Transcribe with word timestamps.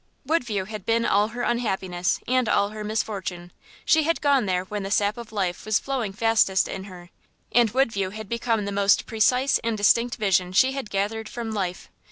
Woodview 0.25 0.63
had 0.65 0.83
been 0.83 1.05
all 1.05 1.27
her 1.27 1.43
unhappiness 1.43 2.19
and 2.27 2.49
all 2.49 2.69
her 2.69 2.83
misfortune. 2.83 3.51
She 3.85 4.01
had 4.01 4.19
gone 4.19 4.47
there 4.47 4.63
when 4.65 4.81
the 4.81 4.89
sap 4.89 5.15
of 5.15 5.31
life 5.31 5.63
was 5.63 5.77
flowing 5.77 6.11
fastest 6.11 6.67
in 6.67 6.85
her, 6.85 7.11
and 7.51 7.69
Woodview 7.69 8.09
had 8.09 8.27
become 8.27 8.65
the 8.65 8.71
most 8.71 9.05
precise 9.05 9.59
and 9.59 9.77
distinct 9.77 10.15
vision 10.15 10.53
she 10.53 10.71
had 10.71 10.89
gathered 10.89 11.29
from 11.29 11.51
life. 11.51 11.87